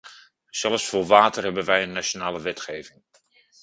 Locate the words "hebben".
1.43-1.65